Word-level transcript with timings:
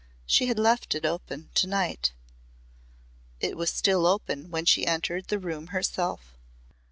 She 0.25 0.47
had 0.47 0.57
left 0.57 0.95
it 0.95 1.05
open 1.05 1.51
to 1.53 1.67
night. 1.67 2.11
It 3.39 3.55
was 3.55 3.69
still 3.69 4.07
open 4.07 4.49
when 4.49 4.65
she 4.65 4.87
entered 4.87 5.27
the 5.27 5.37
room 5.37 5.67
herself. 5.67 6.33